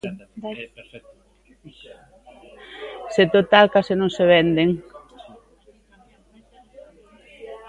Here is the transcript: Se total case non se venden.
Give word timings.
Se 3.13 3.23
total 3.35 3.65
case 3.73 3.93
non 3.97 4.09
se 4.15 4.23
venden. 4.33 4.69